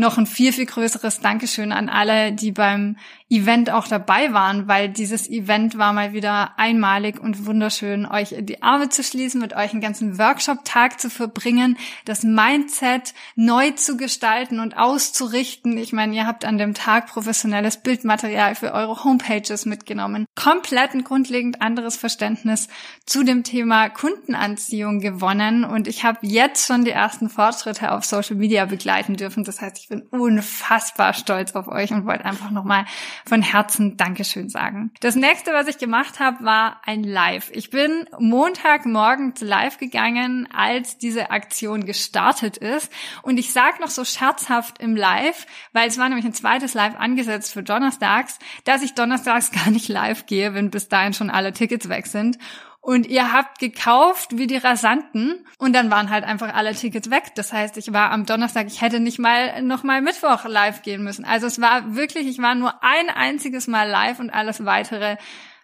noch 0.00 0.18
ein 0.18 0.26
viel, 0.26 0.52
viel 0.52 0.66
größeres 0.66 1.20
Dankeschön 1.20 1.70
an 1.70 1.88
alle, 1.88 2.32
die 2.32 2.50
beim 2.50 2.96
Event 3.28 3.70
auch 3.70 3.86
dabei 3.86 4.32
waren, 4.32 4.66
weil 4.66 4.88
dieses 4.88 5.30
Event 5.30 5.78
war 5.78 5.92
mal 5.92 6.12
wieder 6.12 6.58
einmalig 6.58 7.20
und 7.20 7.46
wunderschön, 7.46 8.04
euch 8.06 8.32
in 8.32 8.46
die 8.46 8.62
Arme 8.62 8.88
zu 8.88 9.04
schließen, 9.04 9.40
mit 9.40 9.54
euch 9.54 9.70
einen 9.70 9.80
ganzen 9.80 10.18
Workshop-Tag 10.18 11.00
zu 11.00 11.10
verbringen, 11.10 11.76
das 12.04 12.24
Mindset 12.24 13.14
neu 13.36 13.70
zu 13.72 13.96
gestalten 13.96 14.58
und 14.58 14.76
auszurichten. 14.76 15.78
Ich 15.78 15.92
meine, 15.92 16.16
ihr 16.16 16.26
habt 16.26 16.44
an 16.44 16.58
dem 16.58 16.74
Tag 16.74 17.06
professionelles 17.06 17.76
Bildmaterial 17.76 18.56
für 18.56 18.72
eure 18.72 19.04
Homepages 19.04 19.64
mitgenommen, 19.66 20.26
komplett 20.34 20.94
ein 20.94 21.04
grundlegend 21.04 21.62
anderes 21.62 21.96
Verständnis 21.96 22.68
zu 23.06 23.22
dem 23.22 23.44
Thema 23.44 23.90
Kundenanziehung 23.90 24.98
gewonnen 24.98 25.64
und 25.64 25.86
ich 25.86 26.04
habe 26.04 26.18
jetzt 26.22 26.66
schon 26.66 26.84
die 26.84 26.90
ersten 26.90 27.28
Fortschritte 27.28 27.92
auf 27.92 28.04
Social 28.04 28.36
Media 28.36 28.64
begleiten 28.64 29.16
dürfen. 29.16 29.44
Das 29.44 29.60
heißt, 29.60 29.78
ich 29.78 29.89
bin 29.90 30.02
unfassbar 30.02 31.12
stolz 31.12 31.52
auf 31.52 31.66
euch 31.66 31.90
und 31.90 32.06
wollte 32.06 32.24
einfach 32.24 32.50
nochmal 32.52 32.86
von 33.26 33.42
Herzen 33.42 33.96
Dankeschön 33.96 34.48
sagen. 34.48 34.92
Das 35.00 35.16
nächste, 35.16 35.52
was 35.52 35.66
ich 35.66 35.78
gemacht 35.78 36.20
habe, 36.20 36.44
war 36.44 36.80
ein 36.86 37.02
Live. 37.02 37.50
Ich 37.52 37.70
bin 37.70 38.06
Montagmorgens 38.18 39.40
live 39.40 39.78
gegangen, 39.78 40.48
als 40.54 40.96
diese 40.96 41.30
Aktion 41.32 41.84
gestartet 41.84 42.56
ist. 42.56 42.90
Und 43.22 43.36
ich 43.38 43.52
sage 43.52 43.80
noch 43.80 43.88
so 43.90 44.04
scherzhaft 44.04 44.80
im 44.80 44.94
Live, 44.94 45.46
weil 45.72 45.88
es 45.88 45.98
war 45.98 46.08
nämlich 46.08 46.24
ein 46.24 46.34
zweites 46.34 46.72
Live 46.74 46.94
angesetzt 46.94 47.52
für 47.52 47.64
Donnerstags, 47.64 48.38
dass 48.64 48.82
ich 48.82 48.94
Donnerstags 48.94 49.50
gar 49.64 49.70
nicht 49.70 49.88
live 49.88 50.26
gehe, 50.26 50.54
wenn 50.54 50.70
bis 50.70 50.88
dahin 50.88 51.14
schon 51.14 51.30
alle 51.30 51.52
Tickets 51.52 51.88
weg 51.88 52.06
sind. 52.06 52.38
Und 52.80 53.06
ihr 53.06 53.32
habt 53.32 53.58
gekauft 53.58 54.38
wie 54.38 54.46
die 54.46 54.56
Rasanten 54.56 55.46
und 55.58 55.74
dann 55.74 55.90
waren 55.90 56.10
halt 56.10 56.24
einfach 56.24 56.54
alle 56.54 56.74
Tickets 56.74 57.10
weg. 57.10 57.34
Das 57.34 57.52
heißt, 57.52 57.76
ich 57.76 57.92
war 57.92 58.10
am 58.10 58.24
Donnerstag, 58.24 58.66
ich 58.68 58.80
hätte 58.80 59.00
nicht 59.00 59.18
mal 59.18 59.62
noch 59.62 59.82
mal 59.82 60.00
Mittwoch 60.00 60.44
live 60.46 60.82
gehen 60.82 61.04
müssen. 61.04 61.24
Also 61.24 61.46
es 61.46 61.60
war 61.60 61.94
wirklich, 61.94 62.26
ich 62.26 62.40
war 62.40 62.54
nur 62.54 62.82
ein 62.82 63.10
einziges 63.10 63.66
Mal 63.66 63.88
live 63.88 64.18
und 64.18 64.30
alles 64.30 64.64
weitere 64.64 65.16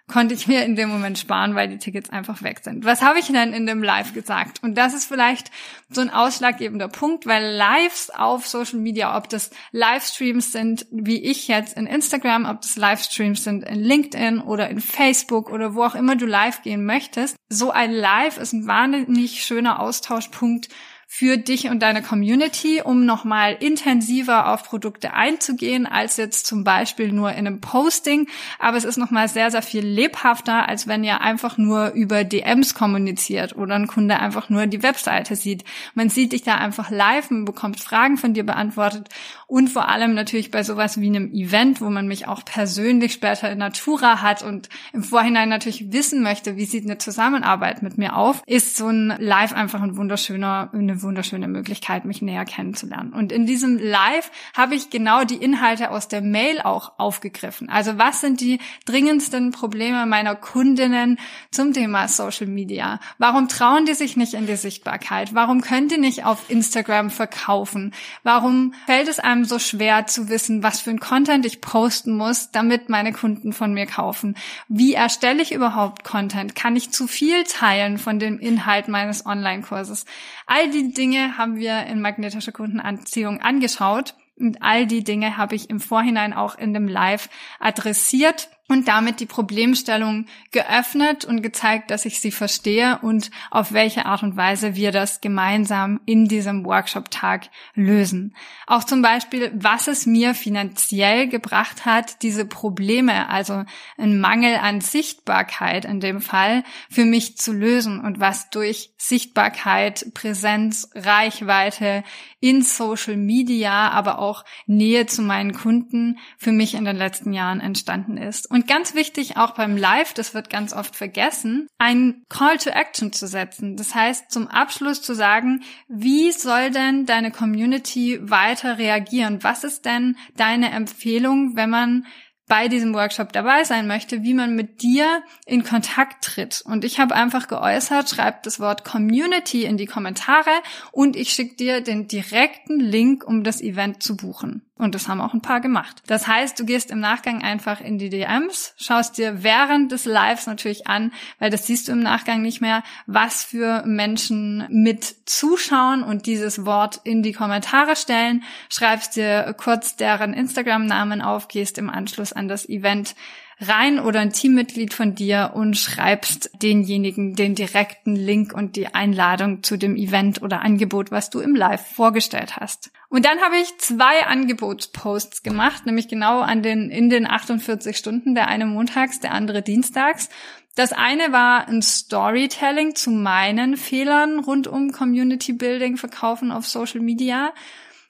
konnte 0.09 0.35
ich 0.35 0.47
mir 0.47 0.65
in 0.65 0.77
dem 0.77 0.89
Moment 0.89 1.19
sparen, 1.19 1.55
weil 1.57 1.69
die 1.69 1.79
Tickets 1.79 2.11
einfach 2.11 2.43
weg 2.43 2.61
sind. 2.63 2.85
Was 2.85 3.03
habe 3.03 3.19
ich 3.19 3.27
denn 3.27 3.53
in 3.53 3.67
dem 3.67 3.83
Live 3.83 4.15
gesagt? 4.15 4.63
Und 4.63 4.77
das 4.77 4.95
ist 4.95 5.07
vielleicht 5.07 5.51
so 5.91 6.01
ein 6.01 6.11
ausschlaggebender 6.11 6.89
Punkt, 6.89 7.27
weil 7.27 7.55
Lives 7.55 8.11
auf 8.11 8.47
Social 8.47 8.79
Media, 8.79 9.17
ob 9.17 9.29
das 9.29 9.51
Livestreams 9.73 10.53
sind, 10.53 10.87
wie 10.91 11.25
ich 11.25 11.49
jetzt 11.49 11.77
in 11.77 11.87
Instagram, 11.87 12.45
ob 12.45 12.61
das 12.61 12.77
Livestreams 12.77 13.43
sind 13.43 13.65
in 13.65 13.81
LinkedIn 13.81 14.41
oder 14.41 14.71
in 14.71 14.81
Facebook 14.81 15.51
oder 15.51 15.75
wo 15.75 15.83
auch 15.83 15.97
immer 15.97 16.15
du 16.15 16.27
live 16.27 16.63
gehen 16.63 16.85
möchtest, 16.85 17.37
so 17.49 17.71
ein 17.71 17.93
Live 17.93 18.39
ist 18.39 18.53
ein 18.53 18.67
wahnsinnig 18.67 19.45
schöner 19.45 19.81
Austauschpunkt 19.81 20.69
für 21.09 21.39
dich 21.39 21.69
und 21.69 21.83
deine 21.83 22.03
Community, 22.03 22.83
um 22.83 23.07
nochmal 23.07 23.57
intensiver 23.61 24.53
auf 24.53 24.65
Produkte 24.65 25.15
einzugehen, 25.15 25.87
als 25.87 26.17
jetzt 26.17 26.47
zum 26.47 26.65
Beispiel 26.65 27.13
nur 27.13 27.31
in 27.31 27.47
einem 27.47 27.61
Posting. 27.61 28.29
Aber 28.59 28.77
es 28.77 28.85
ist 28.85 28.97
nochmal 28.97 29.29
sehr, 29.29 29.51
sehr 29.53 29.63
viel 29.63 29.87
lebhafter, 29.87 30.69
als 30.69 30.89
wenn 30.89 31.05
ihr 31.05 31.21
einfach 31.21 31.59
nur 31.59 31.93
über 31.93 32.25
DMs 32.25 32.75
kommuniziert 32.75 33.57
oder 33.57 33.77
ein 33.77 33.87
Kunde 33.87 34.19
einfach 34.19 34.51
nur 34.51 34.67
die 34.67 34.83
Webseite 34.83 35.37
sieht. 35.37 35.65
Man 35.95 36.09
sieht 36.09 36.33
dich 36.33 36.43
da 36.43 36.57
einfach 36.57 36.91
live, 36.91 37.31
man 37.31 37.45
bekommt 37.45 37.81
Fragen 37.81 38.17
von 38.17 38.35
dir 38.35 38.45
beantwortet 38.45 39.09
und 39.47 39.69
vor 39.69 39.89
allem 39.89 40.15
natürlich 40.15 40.51
bei 40.51 40.65
sowas 40.65 41.01
wie 41.01 41.07
einem 41.07 41.33
Event, 41.33 41.81
wo 41.81 41.89
man 41.89 42.09
mich 42.09 42.27
auch 42.27 42.45
persönlich 42.45 43.13
später 43.13 43.51
in 43.51 43.59
Natura 43.59 44.23
hat 44.23 44.43
und 44.43 44.69
im 44.93 45.05
Vorhinein 45.05 45.49
natürlich 45.49 45.93
wissen 45.93 46.23
möchte, 46.23 46.57
wie 46.57 46.65
sieht 46.65 46.85
eine 46.85 46.99
Zusammenarbeit 46.99 47.81
mit 47.83 47.97
mir 47.97 48.17
auf, 48.17 48.43
ist 48.47 48.77
so 48.77 48.89
ein 48.89 49.15
Live 49.19 49.53
einfach 49.53 49.83
ein 49.83 49.97
wunderschöner, 49.97 50.71
eine 50.73 50.96
wunderschöne 51.03 51.49
Möglichkeit, 51.49 52.05
mich 52.05 52.23
näher 52.23 52.45
kennenzulernen. 52.45 53.13
Und 53.13 53.33
in 53.33 53.47
diesem 53.47 53.79
Live 53.79 54.31
habe 54.57 54.75
ich 54.75 54.91
genau 54.91 55.25
die 55.25 55.37
Inhalte 55.37 55.91
aus 55.91 56.09
der 56.09 56.21
Mail 56.21 56.61
auch 56.61 56.99
aufgegriffen. 56.99 57.69
Also 57.69 57.99
was 57.99 58.21
sind 58.21 58.41
die 58.41 58.59
dringendsten 58.85 59.51
Probleme 59.51 60.07
meiner 60.07 60.35
Kundinnen 60.35 61.19
zum 61.51 61.73
Thema 61.73 62.09
Social 62.09 62.47
Media? 62.47 63.01
Warum 63.19 63.49
trauen 63.49 63.87
die 63.87 63.95
sich 63.95 64.17
nicht 64.17 64.35
in 64.35 64.47
die 64.47 64.57
Sichtbarkeit? 64.57 65.35
Warum 65.35 65.61
können 65.61 65.89
die 65.89 65.99
nicht 65.99 66.25
auf 66.25 66.51
Instagram 66.51 67.11
verkaufen? 67.11 67.93
Warum 68.23 68.75
fällt 68.87 69.09
es 69.09 69.19
einem 69.19 69.45
so 69.45 69.59
schwer 69.59 70.07
zu 70.07 70.29
wissen, 70.29 70.63
was 70.63 70.81
für 70.81 70.91
ein 70.91 71.01
Content 71.01 71.47
ich 71.47 71.61
posten 71.61 72.17
muss, 72.17 72.51
damit 72.51 72.89
meine 72.89 73.13
Kunden 73.13 73.53
von 73.53 73.73
mir 73.73 73.87
kaufen? 73.87 74.37
Wie 74.69 74.95
erstelle 74.95 75.43
ich 75.43 75.53
überhaupt 75.53 76.05
Content? 76.05 76.55
Kann 76.55 76.77
ich 76.77 76.91
zu 76.91 77.07
viel 77.07 77.45
teilen 77.45 77.99
von 77.99 78.19
dem 78.19 78.39
Inhalt 78.39 78.89
meines 78.89 79.27
Online-Kurses? 79.27 80.05
All 80.47 80.71
die 80.71 80.86
Dinge 80.93 81.39
haben 81.39 81.57
wir 81.57 81.87
in 81.87 82.01
magnetischer 82.01 82.53
Kundenanziehung 82.53 83.41
angeschaut. 83.41 84.15
Und 84.39 84.63
all 84.63 84.87
die 84.87 85.03
Dinge 85.03 85.37
habe 85.37 85.55
ich 85.55 85.71
im 85.71 85.81
Vorhinein 85.81 86.35
auch 86.35 86.59
in 86.59 86.75
dem 86.75 86.89
Live 86.89 87.31
adressiert 87.59 88.51
und 88.69 88.89
damit 88.89 89.21
die 89.21 89.27
Problemstellung 89.27 90.27
geöffnet 90.51 91.25
und 91.25 91.43
gezeigt, 91.43 91.91
dass 91.91 92.05
ich 92.05 92.21
sie 92.21 92.31
verstehe 92.31 92.99
und 93.03 93.31
auf 93.51 93.73
welche 93.73 94.07
Art 94.07 94.23
und 94.23 94.37
Weise 94.37 94.75
wir 94.75 94.93
das 94.93 95.21
gemeinsam 95.21 96.01
in 96.05 96.27
diesem 96.27 96.65
Workshop-Tag 96.65 97.49
lösen. 97.75 98.35
Auch 98.67 98.85
zum 98.85 99.03
Beispiel, 99.03 99.53
was 99.55 99.87
es 99.87 100.07
mir 100.07 100.35
finanziell 100.35 101.29
gebracht 101.29 101.87
hat, 101.87 102.23
diese 102.23 102.45
Probleme, 102.45 103.29
also 103.29 103.65
ein 103.97 104.19
Mangel 104.21 104.57
an 104.57 104.81
Sichtbarkeit 104.81 105.85
in 105.85 106.01
dem 106.01 106.21
Fall, 106.21 106.65
für 106.91 107.05
mich 107.05 107.37
zu 107.37 107.53
lösen 107.53 108.01
und 108.01 108.19
was 108.19 108.51
durch 108.51 108.91
Sichtbarkeit, 108.99 110.13
Präsenz, 110.15 110.91
Reichweite 110.95 112.03
in 112.41 112.63
Social 112.63 113.17
Media, 113.17 113.91
aber 113.91 114.19
auch 114.19 114.45
Nähe 114.67 115.07
zu 115.07 115.23
meinen 115.23 115.53
Kunden 115.53 116.19
für 116.37 116.53
mich 116.53 116.75
in 116.75 116.85
den 116.85 116.97
letzten 116.97 117.33
Jahren 117.33 117.61
entstanden 117.61 118.17
ist. 118.17 118.51
Ganz 118.65 118.95
wichtig 118.95 119.37
auch 119.37 119.53
beim 119.53 119.77
Live, 119.77 120.15
das 120.15 120.35
wird 120.35 120.51
ganz 120.51 120.73
oft 120.73 120.97
vergessen, 120.97 121.69
ein 121.79 122.23
Call 122.29 122.59
to 122.59 122.71
Action 122.71 123.13
zu 123.13 123.27
setzen. 123.27 123.77
Das 123.77 123.95
heißt, 123.95 124.31
zum 124.31 124.47
Abschluss 124.49 125.03
zu 125.03 125.15
sagen, 125.15 125.63
wie 125.89 126.33
soll 126.33 126.71
denn 126.71 127.07
deine 127.07 127.31
Community 127.31 128.19
weiter 128.23 128.79
reagieren? 128.79 129.43
Was 129.43 129.65
ist 129.65 129.85
denn 129.85 130.17
deine 130.37 130.71
Empfehlung, 130.71 131.57
wenn 131.57 131.71
man 131.71 132.07
bei 132.49 132.69
diesem 132.69 132.95
Workshop 132.95 133.33
dabei 133.33 133.65
sein 133.65 133.87
möchte, 133.87 134.23
wie 134.23 134.35
man 134.35 134.55
mit 134.55 134.83
dir 134.83 135.23
in 135.47 135.65
Kontakt 135.65 136.25
tritt. 136.25 136.63
Und 136.65 136.85
ich 136.85 137.01
habe 137.01 137.15
einfach 137.15 137.49
geäußert, 137.49 138.09
schreib 138.09 138.45
das 138.45 138.61
Wort 138.61 138.85
Community 138.85 139.65
in 139.65 139.77
die 139.77 139.87
Kommentare 139.87 140.51
und 140.93 141.17
ich 141.17 141.31
schicke 141.31 141.57
dir 141.57 141.81
den 141.81 142.07
direkten 142.07 142.79
Link, 142.79 143.27
um 143.27 143.43
das 143.43 143.61
Event 143.61 144.03
zu 144.03 144.17
buchen. 144.17 144.63
Und 144.79 144.95
das 144.95 145.09
haben 145.09 145.23
auch 145.23 145.33
ein 145.33 145.41
paar 145.41 145.63
gemacht. 145.63 146.03
Das 146.07 146.27
heißt, 146.27 146.61
du 146.61 146.67
gehst 146.67 146.91
im 146.91 147.01
Nachgang 147.01 147.43
einfach 147.43 147.81
in 147.81 147.97
die 147.97 148.11
DMs, 148.11 148.75
schaust 148.77 149.17
dir 149.17 149.43
während 149.43 149.91
des 149.91 150.05
Lives 150.05 150.47
natürlich 150.47 150.87
an, 150.87 151.13
weil 151.39 151.49
das 151.49 151.67
siehst 151.67 151.89
du 151.89 151.93
im 151.93 152.01
Nachgang 152.01 152.43
nicht 152.43 152.61
mehr, 152.61 152.83
was 153.07 153.43
für 153.43 153.83
Menschen 153.87 154.67
mit 154.69 155.17
zuschauen 155.25 156.03
und 156.03 156.27
dieses 156.27 156.67
Wort 156.67 157.01
in 157.05 157.23
die 157.23 157.33
Kommentare 157.33 157.97
stellen, 157.97 158.45
schreibst 158.69 159.17
dir 159.17 159.55
kurz 159.57 159.97
deren 159.97 160.35
Instagram-Namen 160.35 161.23
auf, 161.23 161.49
gehst 161.49 161.79
im 161.79 161.89
Anschluss 161.89 162.35
an 162.35 162.47
das 162.47 162.69
Event 162.69 163.15
rein 163.59 163.99
oder 163.99 164.21
ein 164.21 164.33
Teammitglied 164.33 164.93
von 164.93 165.15
dir 165.15 165.53
und 165.55 165.77
schreibst 165.77 166.51
denjenigen 166.63 167.35
den 167.35 167.55
direkten 167.55 168.15
Link 168.15 168.53
und 168.53 168.77
die 168.77 168.95
Einladung 168.95 169.63
zu 169.63 169.77
dem 169.79 169.97
Event 169.97 170.43
oder 170.43 170.61
Angebot, 170.61 171.11
was 171.11 171.31
du 171.31 171.41
im 171.41 171.55
Live 171.55 171.87
vorgestellt 171.95 172.57
hast. 172.57 172.91
Und 173.09 173.25
dann 173.25 173.41
habe 173.41 173.57
ich 173.57 173.79
zwei 173.79 174.27
Angebotsposts 174.27 175.43
gemacht, 175.43 175.87
nämlich 175.87 176.09
genau 176.09 176.41
an 176.41 176.63
den, 176.63 176.91
in 176.91 177.09
den 177.09 177.27
48 177.27 177.97
Stunden, 177.97 178.35
der 178.35 178.49
eine 178.49 178.67
montags, 178.67 179.21
der 179.21 179.33
andere 179.33 179.63
dienstags. 179.63 180.29
Das 180.75 180.93
eine 180.93 181.33
war 181.33 181.69
ein 181.69 181.81
Storytelling 181.81 182.95
zu 182.95 183.11
meinen 183.11 183.79
Fehlern 183.79 184.41
rund 184.41 184.67
um 184.67 184.93
Community 184.93 185.55
Building, 185.55 185.97
Verkaufen 185.97 186.53
auf 186.53 186.67
Social 186.67 187.01
Media 187.01 187.55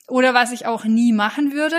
oder 0.08 0.34
was 0.34 0.50
ich 0.50 0.66
auch 0.66 0.84
nie 0.84 1.12
machen 1.12 1.52
würde 1.52 1.76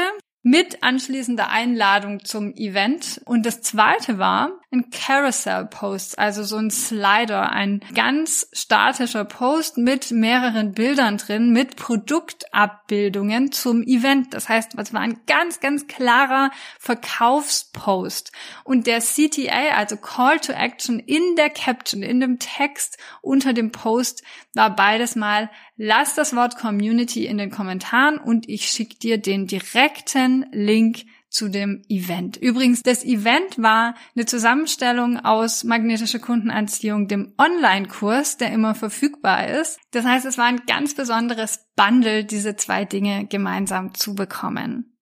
mit 0.49 0.81
anschließender 0.81 1.49
Einladung 1.49 2.23
zum 2.23 2.53
Event. 2.55 3.21
Und 3.25 3.45
das 3.45 3.61
zweite 3.61 4.17
war 4.17 4.51
ein 4.69 4.89
Carousel-Post, 4.89 6.19
also 6.19 6.43
so 6.43 6.57
ein 6.57 6.69
Slider, 6.69 7.51
ein 7.51 7.79
ganz 7.95 8.49
statischer 8.51 9.23
Post 9.23 9.77
mit 9.77 10.11
mehreren 10.11 10.73
Bildern 10.73 11.17
drin, 11.17 11.53
mit 11.53 11.77
Produktabbildungen 11.77 13.53
zum 13.53 13.81
Event. 13.83 14.33
Das 14.33 14.49
heißt, 14.49 14.73
es 14.77 14.93
war 14.93 15.01
ein 15.01 15.21
ganz, 15.25 15.61
ganz 15.61 15.87
klarer 15.87 16.51
Verkaufspost. 16.79 18.33
Und 18.65 18.87
der 18.87 18.99
CTA, 18.99 19.75
also 19.77 19.95
Call 19.95 20.39
to 20.39 20.51
Action 20.51 20.99
in 20.99 21.37
der 21.37 21.49
Caption, 21.49 22.03
in 22.03 22.19
dem 22.19 22.37
Text 22.37 22.97
unter 23.21 23.53
dem 23.53 23.71
Post, 23.71 24.21
war 24.53 24.75
beides 24.75 25.15
mal 25.15 25.49
lass 25.77 26.15
das 26.15 26.35
Wort 26.35 26.57
Community 26.57 27.25
in 27.25 27.37
den 27.37 27.51
Kommentaren 27.51 28.17
und 28.17 28.49
ich 28.49 28.65
schicke 28.65 28.97
dir 28.97 29.17
den 29.17 29.47
direkten 29.47 30.45
Link 30.51 31.05
zu 31.29 31.49
dem 31.49 31.83
Event. 31.89 32.37
Übrigens, 32.37 32.83
das 32.83 33.03
Event 33.03 33.61
war 33.61 33.95
eine 34.15 34.25
Zusammenstellung 34.25 35.19
aus 35.19 35.63
magnetischer 35.63 36.19
Kundenanziehung, 36.19 37.07
dem 37.07 37.33
Online-Kurs, 37.37 38.37
der 38.37 38.51
immer 38.51 38.75
verfügbar 38.75 39.47
ist. 39.47 39.79
Das 39.91 40.05
heißt, 40.05 40.25
es 40.25 40.37
war 40.37 40.45
ein 40.45 40.61
ganz 40.67 40.95
besonderes 40.95 41.67
Bundle, 41.75 42.25
diese 42.25 42.55
zwei 42.55 42.85
Dinge 42.85 43.25
gemeinsam 43.25 43.93
zu 43.93 44.15
bekommen. 44.15 44.97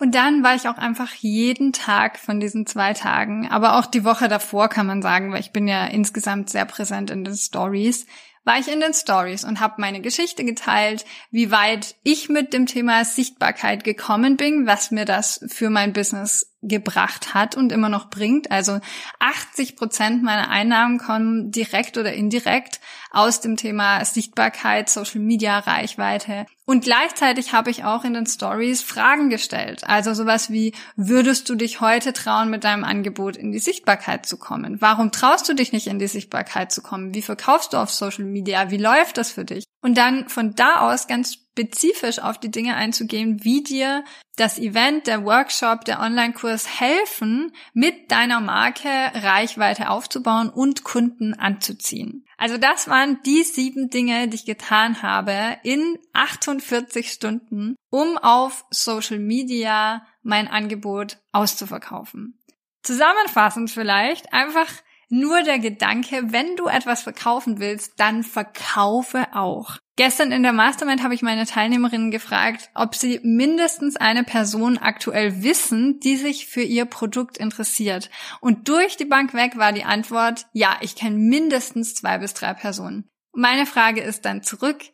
Und 0.00 0.14
dann 0.14 0.44
war 0.44 0.54
ich 0.54 0.68
auch 0.68 0.78
einfach 0.78 1.12
jeden 1.14 1.72
Tag 1.72 2.18
von 2.18 2.38
diesen 2.38 2.66
zwei 2.66 2.92
Tagen, 2.92 3.48
aber 3.48 3.78
auch 3.78 3.86
die 3.86 4.04
Woche 4.04 4.28
davor 4.28 4.68
kann 4.68 4.86
man 4.86 5.02
sagen, 5.02 5.32
weil 5.32 5.40
ich 5.40 5.52
bin 5.52 5.66
ja 5.66 5.86
insgesamt 5.86 6.50
sehr 6.50 6.64
präsent 6.64 7.10
in 7.10 7.24
den 7.24 7.34
Stories, 7.34 8.06
war 8.48 8.58
ich 8.58 8.72
in 8.72 8.80
den 8.80 8.94
Stories 8.94 9.44
und 9.44 9.60
habe 9.60 9.74
meine 9.76 10.00
Geschichte 10.00 10.42
geteilt, 10.42 11.04
wie 11.30 11.50
weit 11.50 11.96
ich 12.02 12.30
mit 12.30 12.54
dem 12.54 12.64
Thema 12.64 13.04
Sichtbarkeit 13.04 13.84
gekommen 13.84 14.38
bin, 14.38 14.66
was 14.66 14.90
mir 14.90 15.04
das 15.04 15.44
für 15.48 15.68
mein 15.68 15.92
Business 15.92 16.50
gebracht 16.68 17.34
hat 17.34 17.56
und 17.56 17.72
immer 17.72 17.88
noch 17.88 18.10
bringt. 18.10 18.50
Also 18.50 18.80
80 19.18 19.76
Prozent 19.76 20.22
meiner 20.22 20.50
Einnahmen 20.50 20.98
kommen 20.98 21.50
direkt 21.50 21.96
oder 21.96 22.12
indirekt 22.12 22.80
aus 23.10 23.40
dem 23.40 23.56
Thema 23.56 24.04
Sichtbarkeit, 24.04 24.88
Social 24.88 25.20
Media, 25.20 25.58
Reichweite. 25.58 26.46
Und 26.66 26.84
gleichzeitig 26.84 27.54
habe 27.54 27.70
ich 27.70 27.84
auch 27.84 28.04
in 28.04 28.12
den 28.12 28.26
Stories 28.26 28.82
Fragen 28.82 29.30
gestellt. 29.30 29.84
Also 29.84 30.12
sowas 30.12 30.50
wie, 30.50 30.74
würdest 30.96 31.48
du 31.48 31.54
dich 31.54 31.80
heute 31.80 32.12
trauen, 32.12 32.50
mit 32.50 32.64
deinem 32.64 32.84
Angebot 32.84 33.36
in 33.36 33.52
die 33.52 33.58
Sichtbarkeit 33.58 34.26
zu 34.26 34.36
kommen? 34.36 34.80
Warum 34.80 35.10
traust 35.10 35.48
du 35.48 35.54
dich 35.54 35.72
nicht 35.72 35.86
in 35.86 35.98
die 35.98 36.08
Sichtbarkeit 36.08 36.70
zu 36.70 36.82
kommen? 36.82 37.14
Wie 37.14 37.22
verkaufst 37.22 37.72
du 37.72 37.78
auf 37.78 37.90
Social 37.90 38.26
Media? 38.26 38.70
Wie 38.70 38.76
läuft 38.76 39.16
das 39.16 39.32
für 39.32 39.46
dich? 39.46 39.64
Und 39.80 39.96
dann 39.96 40.28
von 40.28 40.54
da 40.54 40.80
aus 40.80 41.06
ganz 41.06 41.47
spezifisch 41.58 42.20
auf 42.20 42.38
die 42.38 42.52
Dinge 42.52 42.76
einzugehen, 42.76 43.42
wie 43.42 43.64
dir 43.64 44.04
das 44.36 44.58
Event, 44.58 45.08
der 45.08 45.24
Workshop, 45.24 45.84
der 45.84 45.98
Online-Kurs 45.98 46.80
helfen, 46.80 47.52
mit 47.74 48.12
deiner 48.12 48.40
Marke 48.40 48.88
Reichweite 48.88 49.90
aufzubauen 49.90 50.50
und 50.50 50.84
Kunden 50.84 51.34
anzuziehen. 51.34 52.24
Also 52.36 52.56
das 52.56 52.86
waren 52.86 53.18
die 53.26 53.42
sieben 53.42 53.90
Dinge, 53.90 54.28
die 54.28 54.36
ich 54.36 54.44
getan 54.44 55.02
habe 55.02 55.56
in 55.64 55.98
48 56.12 57.10
Stunden, 57.10 57.74
um 57.90 58.16
auf 58.18 58.64
Social 58.70 59.18
Media 59.18 60.06
mein 60.22 60.46
Angebot 60.46 61.18
auszuverkaufen. 61.32 62.38
Zusammenfassend 62.84 63.72
vielleicht 63.72 64.32
einfach 64.32 64.68
nur 65.08 65.42
der 65.42 65.58
Gedanke, 65.58 66.32
wenn 66.32 66.56
du 66.56 66.66
etwas 66.66 67.02
verkaufen 67.02 67.58
willst, 67.60 67.94
dann 67.98 68.22
verkaufe 68.22 69.26
auch. 69.32 69.78
Gestern 69.96 70.30
in 70.30 70.44
der 70.44 70.52
Mastermind 70.52 71.02
habe 71.02 71.14
ich 71.14 71.22
meine 71.22 71.44
Teilnehmerinnen 71.44 72.10
gefragt, 72.12 72.70
ob 72.74 72.94
sie 72.94 73.18
mindestens 73.24 73.96
eine 73.96 74.22
Person 74.22 74.78
aktuell 74.78 75.42
wissen, 75.42 75.98
die 75.98 76.16
sich 76.16 76.46
für 76.46 76.62
ihr 76.62 76.84
Produkt 76.84 77.36
interessiert. 77.36 78.10
Und 78.40 78.68
durch 78.68 78.96
die 78.96 79.06
Bank 79.06 79.34
weg 79.34 79.56
war 79.56 79.72
die 79.72 79.84
Antwort, 79.84 80.46
ja, 80.52 80.76
ich 80.82 80.94
kenne 80.94 81.16
mindestens 81.16 81.94
zwei 81.94 82.18
bis 82.18 82.34
drei 82.34 82.54
Personen. 82.54 83.08
Meine 83.32 83.66
Frage 83.66 84.00
ist 84.00 84.24
dann 84.24 84.42
zurück, 84.42 84.84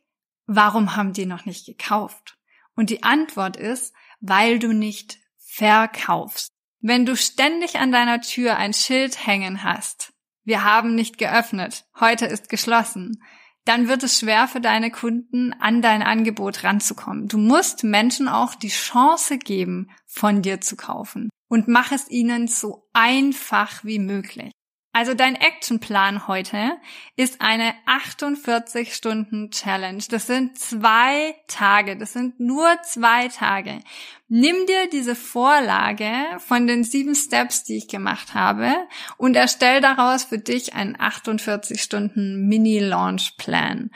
warum 0.46 0.96
haben 0.96 1.12
die 1.12 1.26
noch 1.26 1.44
nicht 1.44 1.66
gekauft? 1.66 2.38
Und 2.74 2.88
die 2.88 3.02
Antwort 3.02 3.56
ist, 3.56 3.94
weil 4.20 4.58
du 4.58 4.72
nicht 4.72 5.18
verkaufst. 5.38 6.53
Wenn 6.86 7.06
du 7.06 7.16
ständig 7.16 7.76
an 7.76 7.92
deiner 7.92 8.20
Tür 8.20 8.58
ein 8.58 8.74
Schild 8.74 9.26
hängen 9.26 9.64
hast, 9.64 10.12
wir 10.44 10.64
haben 10.64 10.94
nicht 10.94 11.16
geöffnet, 11.16 11.86
heute 11.98 12.26
ist 12.26 12.50
geschlossen, 12.50 13.24
dann 13.64 13.88
wird 13.88 14.02
es 14.02 14.18
schwer 14.18 14.48
für 14.48 14.60
deine 14.60 14.90
Kunden, 14.90 15.54
an 15.54 15.80
dein 15.80 16.02
Angebot 16.02 16.62
ranzukommen. 16.62 17.26
Du 17.26 17.38
musst 17.38 17.84
Menschen 17.84 18.28
auch 18.28 18.54
die 18.54 18.68
Chance 18.68 19.38
geben, 19.38 19.88
von 20.04 20.42
dir 20.42 20.60
zu 20.60 20.76
kaufen 20.76 21.30
und 21.48 21.68
mach 21.68 21.90
es 21.90 22.10
ihnen 22.10 22.48
so 22.48 22.86
einfach 22.92 23.82
wie 23.82 23.98
möglich. 23.98 24.52
Also 24.96 25.14
dein 25.14 25.34
Actionplan 25.34 26.28
heute 26.28 26.78
ist 27.16 27.40
eine 27.40 27.74
48 27.84 28.94
Stunden 28.94 29.50
Challenge. 29.50 30.04
Das 30.08 30.28
sind 30.28 30.56
zwei 30.56 31.34
Tage. 31.48 31.96
Das 31.96 32.12
sind 32.12 32.38
nur 32.38 32.68
zwei 32.84 33.26
Tage. 33.26 33.80
Nimm 34.28 34.54
dir 34.66 34.88
diese 34.92 35.16
Vorlage 35.16 36.08
von 36.38 36.68
den 36.68 36.84
sieben 36.84 37.16
Steps, 37.16 37.64
die 37.64 37.76
ich 37.76 37.88
gemacht 37.88 38.34
habe 38.34 38.72
und 39.16 39.34
erstell 39.34 39.80
daraus 39.80 40.22
für 40.22 40.38
dich 40.38 40.74
einen 40.74 40.94
48 40.96 41.82
Stunden 41.82 42.46
Mini-Launch-Plan. 42.46 43.90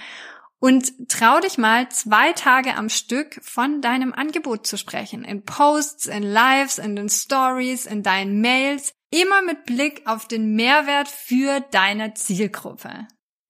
Und 0.59 1.09
trau 1.09 1.39
dich 1.39 1.59
mal 1.59 1.89
zwei 1.91 2.33
Tage 2.33 2.75
am 2.75 2.89
Stück 2.89 3.39
von 3.45 3.81
deinem 3.81 4.13
Angebot 4.13 4.67
zu 4.67 4.77
sprechen. 4.77 5.23
In 5.23 5.45
Posts, 5.45 6.07
in 6.07 6.25
Lives, 6.25 6.79
in 6.79 6.97
den 6.97 7.09
Stories, 7.09 7.87
in 7.87 8.03
deinen 8.03 8.41
Mails. 8.41 8.98
Immer 9.11 9.43
mit 9.43 9.65
Blick 9.65 10.03
auf 10.07 10.29
den 10.29 10.55
Mehrwert 10.55 11.09
für 11.09 11.61
deine 11.71 12.13
Zielgruppe. 12.15 13.09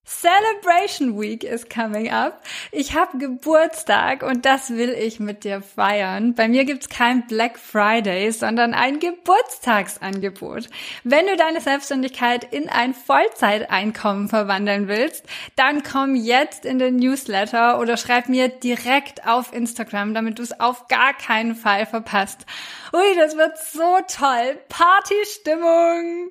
Celebration 0.09 1.21
Week 1.21 1.45
is 1.45 1.69
coming 1.69 2.11
up. 2.11 2.43
Ich 2.73 2.95
habe 2.95 3.19
Geburtstag 3.19 4.23
und 4.23 4.47
das 4.47 4.71
will 4.71 4.89
ich 4.89 5.21
mit 5.21 5.45
dir 5.45 5.61
feiern. 5.61 6.35
Bei 6.35 6.49
mir 6.49 6.65
gibt's 6.65 6.89
kein 6.89 7.27
Black 7.27 7.59
Friday, 7.59 8.33
sondern 8.33 8.73
ein 8.73 9.01
Geburtstagsangebot. 9.01 10.71
Wenn 11.05 11.27
du 11.27 11.37
deine 11.37 11.61
Selbstständigkeit 11.61 12.43
in 12.53 12.71
ein 12.71 12.95
Vollzeiteinkommen 12.95 14.31
verwandeln 14.31 14.89
willst, 14.89 15.27
dann 15.57 15.83
komm 15.83 16.15
jetzt 16.15 16.65
in 16.65 16.79
den 16.79 16.97
Newsletter 16.97 17.79
oder 17.79 17.99
schreib 17.99 18.31
mir 18.31 18.49
direkt 18.49 19.27
auf 19.27 19.53
Instagram, 19.53 20.15
damit 20.15 20.39
du 20.39 20.43
es 20.43 20.59
auf 20.59 20.89
gar 20.89 21.13
keinen 21.13 21.55
Fall 21.55 21.85
verpasst. 21.85 22.47
Ui, 22.95 23.15
das 23.15 23.37
wird 23.37 23.59
so 23.59 23.99
toll. 24.09 24.59
Partystimmung! 24.71 26.31